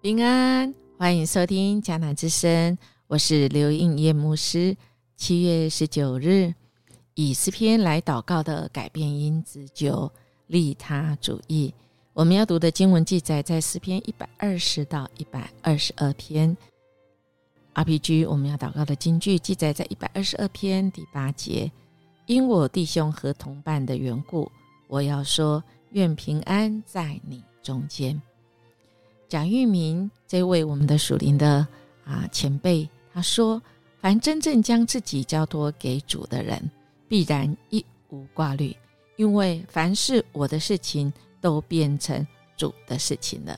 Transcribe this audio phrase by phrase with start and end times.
[0.00, 2.78] 平安，欢迎收听迦南之声，
[3.08, 4.76] 我是刘应叶牧师。
[5.16, 6.54] 七月十九日，
[7.14, 10.08] 以诗篇来祷告的改变因子就
[10.46, 11.74] 利他主义。
[12.12, 16.56] 我们要读的经文记载在诗篇一百二十到一百二十二篇。
[17.74, 21.68] RPG 我们要祷告的经句记载在一百二十二篇第八节。
[22.26, 24.48] 因我弟兄和同伴的缘故，
[24.86, 28.22] 我要说：愿平安在你中间。
[29.28, 31.66] 蒋玉明这位我们的属灵的
[32.04, 33.62] 啊前辈，他说：
[34.00, 36.70] 凡真正将自己交托给主的人，
[37.06, 38.74] 必然一无挂虑，
[39.16, 41.12] 因为凡是我的事情。
[41.40, 43.56] 都变成主的事情了，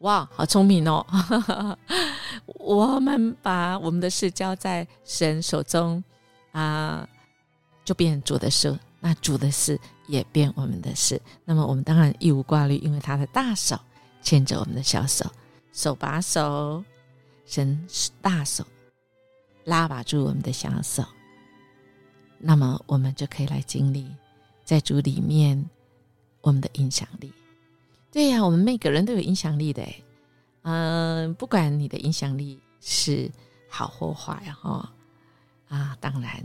[0.00, 1.06] 哇，好聪明哦！
[2.58, 6.02] 我们把我们的事交在神手中
[6.50, 7.08] 啊，
[7.84, 11.22] 就变主的事，那主的事也变我们的事。
[11.44, 13.78] 那么我们当然一无挂虑，因为他的大手
[14.22, 15.30] 牵着我们的小手，
[15.72, 16.84] 手把手，
[17.46, 17.86] 神
[18.20, 18.66] 大手
[19.64, 21.04] 拉把住我们的小手，
[22.38, 24.10] 那么我们就可以来经历
[24.64, 25.68] 在主里面。
[26.42, 27.30] 我们的影响力，
[28.10, 29.86] 对呀，我们每个人都有影响力的，
[30.62, 33.30] 嗯，不管你的影响力是
[33.68, 34.90] 好或坏哈，
[35.68, 36.42] 啊，当然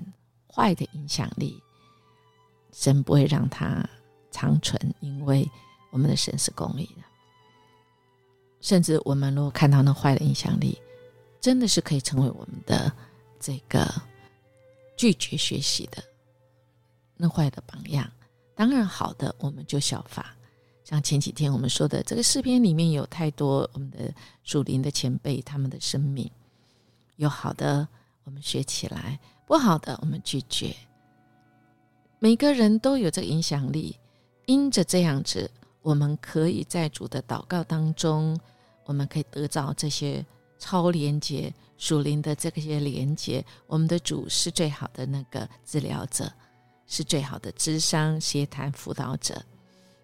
[0.53, 1.64] 坏的影响力，
[2.73, 3.88] 神不会让它
[4.31, 5.50] 长存，因为
[5.92, 7.03] 我们的神是公义的。
[8.66, 10.76] 甚至我们如果看到那坏的影响力，
[11.40, 12.92] 真的是可以成为我们的
[13.40, 13.86] 这个
[14.98, 16.04] 拒绝学习的
[17.16, 18.12] 那坏的榜样。
[18.56, 20.36] 当然，好的我们就效法。
[20.84, 24.12] 像前几天我们说的，这个视频里面有太多我们的
[24.44, 26.28] 属灵的前辈他们的生命，
[27.18, 27.88] 有好的
[28.24, 30.75] 我们学起来，不好的我们拒绝。
[32.18, 33.96] 每个人都有这个影响力，
[34.48, 35.52] 因着这样子，
[35.84, 38.40] 我们可以在主的祷告当中，
[38.85, 40.25] 我们可以得到这些
[40.57, 43.46] 超连接属灵的这些连接。
[43.68, 46.31] 我们的主是最好的那个治疗者。
[46.88, 49.44] 是最好的智商协谈辅导者，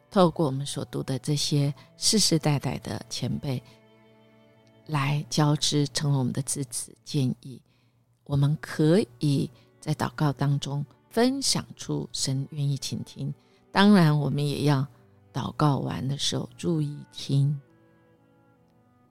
[0.10, 3.62] 透过我们所读的这些世世代代的前辈
[4.88, 7.62] 来交织，成为我们的支持建议。
[8.24, 9.48] 我们可以
[9.80, 13.32] 在祷告当中分享出神愿意倾听。
[13.72, 14.84] 当然，我们也要
[15.32, 17.62] 祷告完的时候注意听，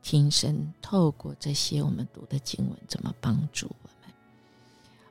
[0.02, 4.14] 听神透过这些我们读的经文怎么帮助我们。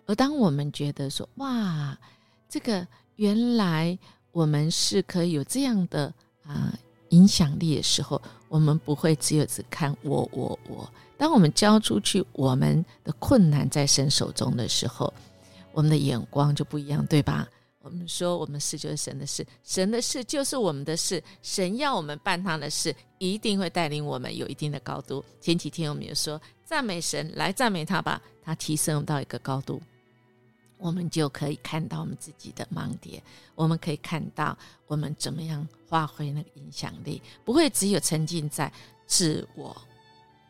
[0.06, 1.98] 而当我们觉得说，哇！
[2.48, 3.98] 这个原来
[4.32, 6.12] 我们是可以有这样的
[6.44, 6.74] 啊
[7.10, 10.92] 影响力的时候，我们不会只有只看我我我。
[11.16, 15.14] 当我们交出去我们的困难在神手中的时候，
[15.72, 17.48] 我们的眼光就不一样，对吧？
[17.90, 25.26] 我们说我们事就是神的事，神的事就是我们的事，神要我们办他的事，一定会带领我们有一定的高度。
[25.42, 29.82] 前几天我们也说赞美神，来赞美他吧，他提升到一个高度。
[30.78, 33.22] 我们就可以看到我们自己的盲点，
[33.56, 34.56] 我们可以看到
[34.86, 38.72] 我们怎么样发挥那个影响力，不会只有沉浸在
[39.08, 39.76] 自我、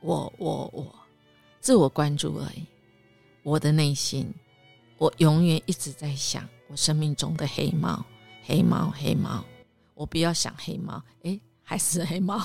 [0.01, 0.95] 我、我、我、
[1.61, 2.65] 自我关注而已。
[3.43, 4.31] 我的内心，
[4.97, 8.05] 我永远一直在想我生命中的黑猫、
[8.43, 9.43] 黑猫、黑猫。
[9.95, 12.39] 我不要想黑猫，诶，还是黑猫。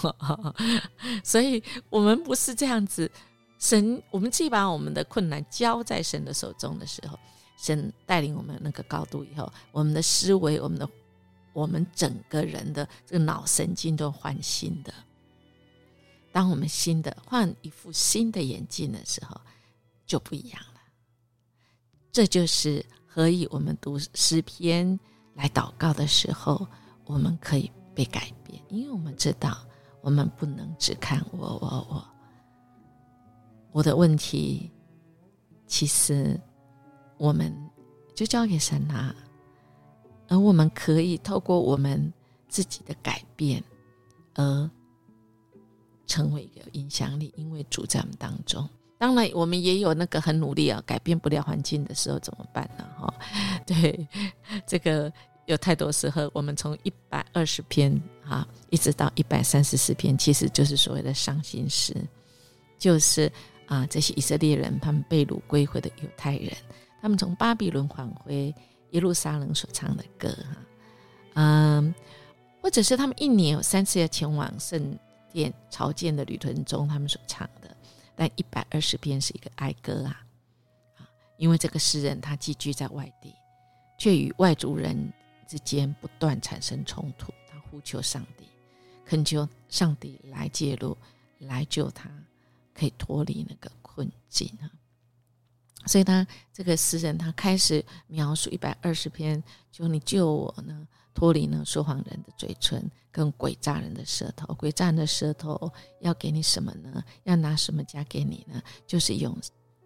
[1.23, 3.11] 所以，我们不是这样子。
[3.59, 7.19] 神，我们既把我们的困难交在神的手中的时候。
[7.57, 10.87] 神带领我们那个高度以后，我们的思维，我们的
[11.53, 14.93] 我们整个人的这个脑神经都换新的。
[16.33, 19.41] 当我们新的换一副新的眼镜的时候，
[20.05, 20.81] 就不一样了。
[22.11, 22.85] 这就是
[23.15, 24.99] 何以我们读诗篇
[25.35, 26.67] 来祷告的时候，
[27.05, 29.57] 我们可以被改变，因为我们知道
[30.01, 32.05] 我们不能只看我我我
[33.71, 34.69] 我的问题，
[35.69, 36.41] 其实。
[37.17, 37.55] 我们
[38.13, 39.15] 就交给神啦，
[40.27, 42.13] 而我们可以透过我们
[42.49, 43.63] 自己的改变，
[44.35, 44.71] 而
[46.09, 47.33] 成为一个影响力。
[47.37, 52.87] 因为主在我们当中，当然我们也有那个很努力啊，改变不了环境的时候怎么办呢？
[52.99, 53.13] 哈，
[53.67, 54.07] 对，
[54.67, 55.13] 这个
[55.47, 61.95] 有太多时候，我们从一百二十篇啊，一直到一百三十四篇，其实就是所谓的伤心诗，
[62.79, 63.31] 就是
[63.67, 66.53] 啊，这些以色列人他们被掳归回的犹太人。
[67.03, 68.55] 他们从巴比伦返回
[68.93, 70.57] 耶路撒冷所唱的歌，哈，
[71.35, 71.95] 嗯，
[72.63, 74.99] 或者是他们一年有三次要前往圣
[75.31, 77.64] 殿朝见的旅途中，他们所唱的。
[78.17, 80.25] 但一百二十篇是一个哀歌啊，
[80.97, 83.35] 啊，因为这个诗人他寄居在外地，
[83.99, 85.13] 却与外族人
[85.47, 88.47] 之间不断产生冲突，他呼求上帝，
[89.05, 90.97] 恳求上帝来介入，
[91.39, 92.11] 来救他，
[92.73, 94.71] 可以脱离那个困境啊。
[95.87, 104.53] 所以他这个诗人，他开始描述一百二十篇，就你救我呢，脱离了说谎人的嘴唇跟鬼诈人的舌头。
[104.55, 107.03] 鬼诈人的舌头要给你什么呢？
[107.23, 108.61] 要拿什么加给你呢？
[108.87, 109.39] 就是勇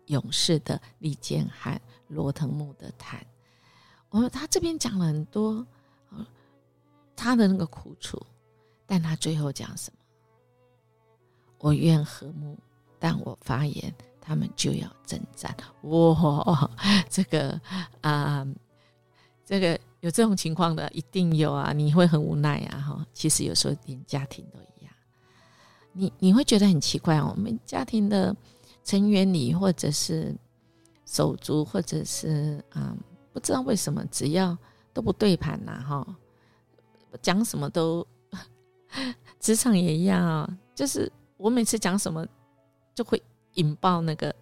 [0.06, 1.78] 勇士的利剑和
[2.08, 3.24] 罗藤木的毯。
[4.10, 5.66] 我他这边讲了很多，
[7.14, 8.20] 他的那个苦楚，
[8.86, 9.98] 但他最后讲什么？
[11.58, 12.56] 我愿和睦，
[12.98, 13.94] 但我发言。
[14.20, 16.70] 他们就要征战，哇！
[17.08, 17.58] 这个
[18.02, 18.46] 啊，
[19.42, 21.72] 这个有这种情况的，一定有啊！
[21.72, 23.06] 你会很无奈啊，哈！
[23.12, 24.92] 其实有时候连家庭都一样，
[25.92, 28.34] 你你会觉得很奇怪，我们家庭的
[28.84, 30.34] 成员里，或者是
[31.04, 32.96] 手足，或者是啊，
[33.32, 34.56] 不知道为什么，只要
[34.92, 36.16] 都不对盘呐，哈，
[37.20, 38.06] 讲什么都，
[39.40, 42.26] 职场也一样啊，就是我每次讲什么
[42.94, 43.22] 就会。
[43.54, 44.32] 引爆那个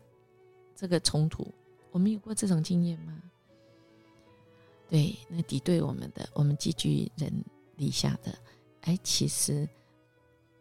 [0.74, 1.46] 这个冲突，
[1.90, 3.14] 我们有过这种经验吗？
[4.88, 7.32] 对，那敌对我们的，我们寄居人
[7.76, 8.36] 篱下的，
[8.82, 9.68] 哎，其实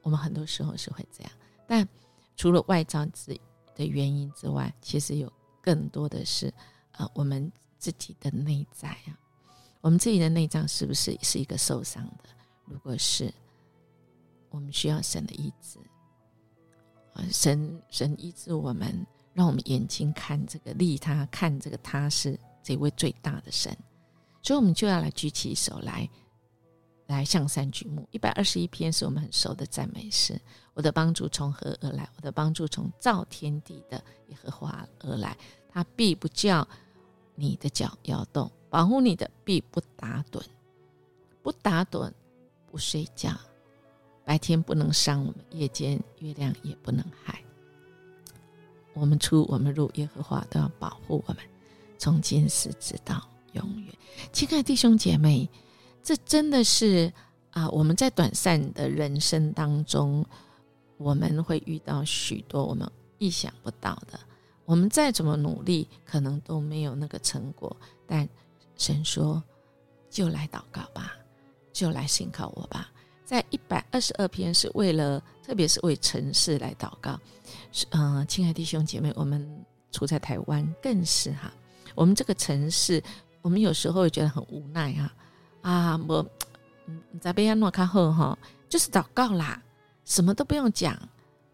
[0.02, 1.32] 我们很多时候是会这样。
[1.68, 1.88] 但
[2.36, 3.40] 除了外在之
[3.76, 5.32] 的原因之外，其实有
[5.62, 6.54] 更多的是
[6.92, 9.18] 啊，我们自己的内在啊，
[9.82, 12.30] 我们自己的内脏是不是是一个受伤的？
[12.66, 13.34] 如果是，
[14.50, 15.80] 我们需要神的医治。
[17.32, 23.74] 神神医治我们，让我们眼睛看这个利他，看这个他是这位最大的神，
[24.46, 26.08] 所以我们就要来举起手来，
[27.08, 28.08] 来向山举目。
[28.12, 30.40] 一百二十一篇是我们很熟的赞美诗。
[30.76, 32.08] 我的帮助从何而来？
[32.16, 33.98] 我的帮助从造天地的
[34.28, 35.36] 耶和华而来。
[35.68, 36.66] 他必不叫
[37.34, 40.40] 你的脚摇动，保护你的必不打盹，
[41.42, 42.12] 不打盹，
[42.68, 43.36] 不睡觉。
[44.24, 47.44] 白天不能伤我们，夜间月亮也不能害。
[48.94, 51.42] 我们出我们入，耶和华都要保护我们，
[51.98, 53.94] 从今时直到永远。
[54.32, 55.50] 亲爱的弟兄姐妹，
[56.04, 57.12] 这真的是
[57.52, 57.70] 啊！
[57.70, 60.26] 我们在短暂的人生当中，
[60.98, 64.20] 我们会遇到许多我们意想不到的。
[64.66, 67.76] 我们再怎么努力，可能都没有那个成果。
[68.08, 68.28] 但
[68.78, 69.42] 神说
[70.10, 71.14] ：“就来祷告吧，
[71.72, 72.92] 就来信靠我吧。”
[73.24, 77.20] 在一百二十二篇是为了，特别是为城市来祷告。
[77.90, 81.52] 嗯，亲爱弟兄姐妹，我们处在台湾更是哈。
[81.96, 83.02] 我们这个城市，
[83.46, 85.14] 我们有时候会觉得很无奈哈。
[85.62, 86.28] 啊，我
[86.88, 88.36] 嗯，在贝亚诺卡后哈，
[88.68, 89.62] 就是祷告啦，
[90.04, 90.98] 什么都不用讲，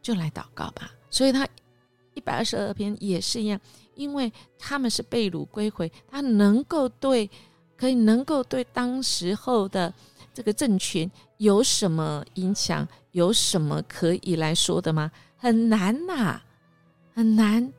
[0.01, 0.89] 就来祷告吧。
[1.09, 1.45] 所以他
[2.13, 3.59] 一百二十二篇也是一样，
[3.95, 7.29] 因为他们是被掳归回，他能够对，
[7.75, 9.93] 可以能够对当时候的。
[10.33, 12.87] 这个政权有什么影响？
[13.11, 15.11] 有什么可以来说的吗？
[15.35, 16.41] 很难呐，
[17.13, 17.69] 很难。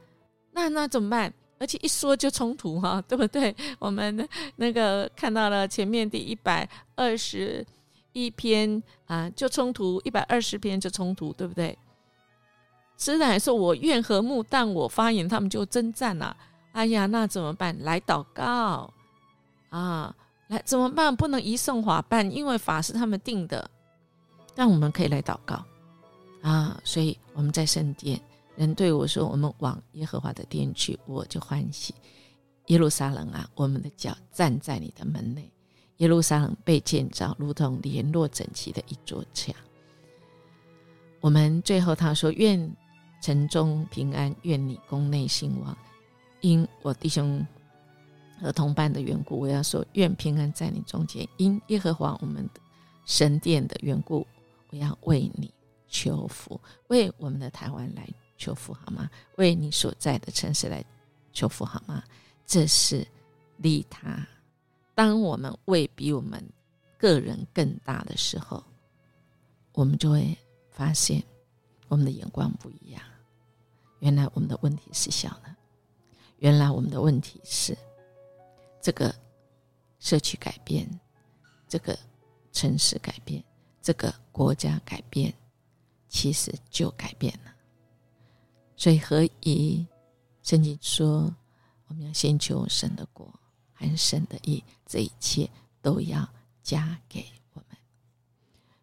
[0.52, 1.32] 那那怎么办？
[1.62, 3.54] 而且一说就冲突哈， 对不对？
[3.78, 7.64] 我们那个看到了前面第一百二十
[8.12, 11.78] 一篇啊，就冲突；一百二十篇就冲突，对不对？
[12.96, 16.36] 虽然说我愿和睦，但我发言他们就征战了。
[16.72, 17.76] 哎呀，那怎么办？
[17.84, 18.92] 来祷告
[19.70, 20.12] 啊！
[20.48, 21.14] 来怎么办？
[21.14, 23.70] 不能移送法办，因为法是他们定的。
[24.54, 25.64] 但我们可以来祷告
[26.42, 26.80] 啊！
[26.82, 28.20] 所以我们在圣殿，
[28.56, 31.94] 人对我说：“我们往耶和华的殿去，我就欢喜。”
[32.68, 35.50] 耶路撒冷啊，我们的脚站在你的门内。
[35.98, 39.54] 耶路撒冷被建造，如同联络整齐的一座墙。
[41.20, 42.74] 我们最后他说：“愿
[43.20, 45.76] 城中平安，愿你宫内兴旺。”
[46.40, 47.44] 因我弟兄。
[48.40, 51.24] 和同伴的缘故，我要说愿平安在你中间。
[51.36, 52.60] 因耶和华我们的
[53.06, 54.26] 神殿的缘故，
[54.70, 55.54] 我要为你
[55.86, 58.04] 求福，为我们的台湾来
[58.42, 59.08] 求福，好吗？
[59.36, 60.84] 为你所在的城市来
[61.32, 62.02] 求福，好吗？
[62.44, 63.06] 这是
[63.58, 64.26] 利他。
[64.96, 66.42] 当我们为比我们
[66.98, 68.64] 个人更大的时候，
[69.74, 70.36] 我们就会
[70.72, 71.22] 发现
[71.86, 73.00] 我们的眼光不一样。
[74.00, 75.54] 原来我们的问题是小的，
[76.38, 77.78] 原来我们的问题是。
[78.80, 79.14] 这个
[80.00, 80.88] 社区改变，
[81.68, 81.96] 这个
[82.50, 83.40] 城市改变，
[83.80, 85.32] 这个国家改变，
[86.08, 87.51] 其实就改变了。
[88.82, 89.86] 所以何以
[90.42, 91.32] 圣经说，
[91.86, 93.32] 我们要先求神的国，
[93.72, 95.48] 还神的义，这一切
[95.80, 96.28] 都要
[96.64, 97.78] 加给我们。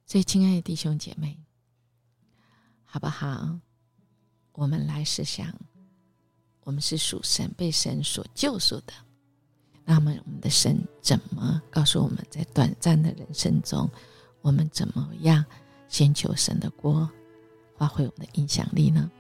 [0.06, 1.38] 所以，亲爱的弟兄姐妹，
[2.86, 3.60] 好不好？
[4.53, 5.53] 我们来思想，
[6.62, 8.94] 我们是属神，被神所救赎的。
[9.84, 13.89] 那么，我们的神怎么告诉我们在短暂的人生中，
[14.39, 15.44] 我们怎么样
[15.89, 17.06] 先求神的国，
[17.75, 19.12] 发挥我们的影响力呢？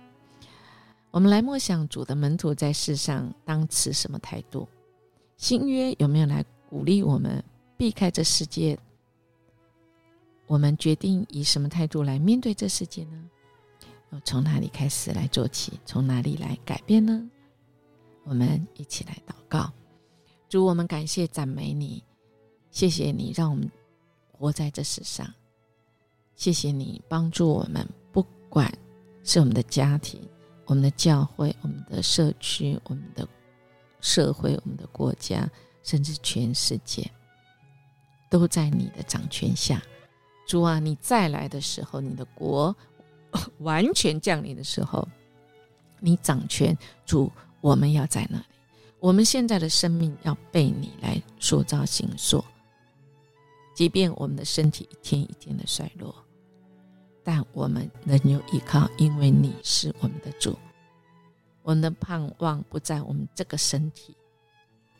[1.11, 4.67] 我们来默想主的门徒在世上当持什么态度？
[5.37, 7.43] 新约有没有来鼓励我们
[7.75, 8.77] 避开这世界？
[10.45, 13.29] 我们决定以什么态度来面对这世界呢？
[14.23, 15.79] 从哪里开始来做起？
[15.85, 17.27] 从哪里来改变呢？
[18.23, 19.71] 我们一起来祷告，
[20.47, 22.03] 主，我们感谢赞美你，
[22.69, 23.69] 谢谢你让我们
[24.31, 25.31] 活在这世上，
[26.35, 28.71] 谢谢你帮助我们，不管
[29.23, 30.21] 是我们的家庭。
[30.69, 33.27] 我们的教会、我们的社区、我们的
[34.01, 35.49] 社会、我们的国家，
[35.81, 37.09] 甚至全世界，
[38.29, 39.81] 都在你的掌权下。
[40.47, 42.75] 主啊，你再来的时候，你的国
[43.61, 45.07] 完全降临的时候，
[45.99, 46.77] 你掌权。
[47.03, 48.45] 主，我们要在那里。
[48.99, 52.45] 我们现在的生命要被你来塑造、形塑，
[53.73, 56.13] 即便我们的身体一天一天的衰落。
[57.31, 60.57] 但我们仍有依靠，因为你是我们的主。
[61.61, 64.17] 我们的盼望不在我们这个身体，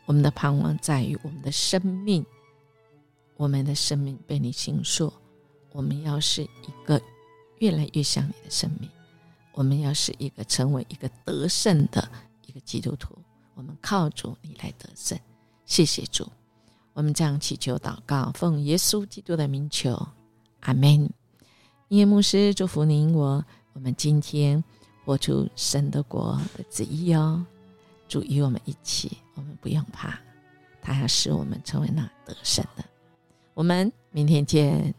[0.05, 2.23] 我们的盼望在于我们的生命。
[3.35, 5.11] 我们的生命被你形塑，
[5.71, 7.01] 我们要是一个
[7.57, 8.87] 越来越像你的生命，
[9.53, 12.07] 我们要是一个成为一个得胜的
[12.45, 13.17] 一个基督徒。
[13.55, 15.17] 我们靠主你来得胜，
[15.65, 16.29] 谢谢主。
[16.93, 20.07] 我们这样祈求祷告，奉耶稣基督的名求，
[20.59, 21.09] 阿门。
[21.89, 23.43] 耶牧师祝福您，我
[23.73, 24.63] 我们今天
[25.03, 27.43] 活出神的国的旨意哦，
[28.07, 30.19] 主与我们一起，我们不用怕，
[30.83, 32.85] 他要使我们成为那得胜的。
[33.55, 34.93] 我们明天见。